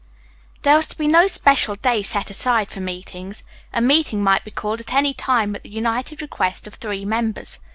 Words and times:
There 0.63 0.75
was 0.77 0.87
to 0.87 0.97
be 0.97 1.05
no 1.07 1.27
special 1.27 1.75
day 1.75 2.01
set 2.01 2.31
aside 2.31 2.71
for 2.71 2.79
meetings. 2.79 3.43
A 3.71 3.81
meeting 3.81 4.23
might 4.23 4.43
be 4.43 4.49
called 4.49 4.79
at 4.79 4.93
any 4.95 5.13
time 5.13 5.55
at 5.55 5.61
the 5.61 5.69
united 5.69 6.23
request 6.23 6.65
of 6.65 6.73
three 6.73 7.05
members. 7.05 7.59